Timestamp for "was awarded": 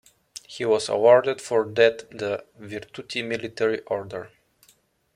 0.65-1.39